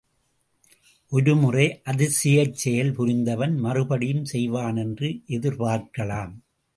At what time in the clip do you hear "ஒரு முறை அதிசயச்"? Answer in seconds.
1.11-2.55